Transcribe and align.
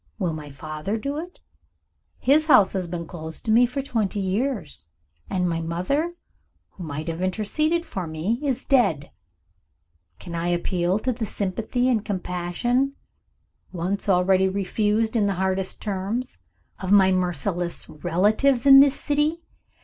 Will 0.17 0.33
my 0.33 0.49
father 0.49 0.97
do 0.97 1.19
it? 1.19 1.41
His 2.17 2.45
house 2.47 2.73
has 2.73 2.87
been 2.87 3.05
closed 3.05 3.45
to 3.45 3.51
me 3.51 3.67
for 3.67 3.83
twenty 3.83 4.19
years 4.19 4.87
and 5.29 5.47
my 5.47 5.61
mother, 5.61 6.15
who 6.71 6.83
might 6.83 7.07
have 7.07 7.21
interceded 7.21 7.85
for 7.85 8.07
me, 8.07 8.39
is 8.41 8.65
dead. 8.65 9.11
Can 10.17 10.33
I 10.33 10.47
appeal 10.47 10.97
to 10.97 11.13
the 11.13 11.27
sympathy 11.27 11.87
and 11.87 12.03
compassion 12.03 12.95
(once 13.71 14.09
already 14.09 14.49
refused 14.49 15.15
in 15.15 15.27
the 15.27 15.35
hardest 15.35 15.79
terms) 15.83 16.39
of 16.79 16.91
my 16.91 17.11
merciless 17.11 17.87
relatives 17.87 18.65
in 18.65 18.79
this 18.79 18.99
city? 18.99 19.43